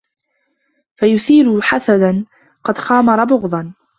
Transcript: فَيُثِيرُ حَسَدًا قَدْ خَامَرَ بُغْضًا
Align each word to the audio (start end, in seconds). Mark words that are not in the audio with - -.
فَيُثِيرُ 0.95 1.61
حَسَدًا 1.61 2.25
قَدْ 2.63 2.77
خَامَرَ 2.77 3.23
بُغْضًا 3.23 3.73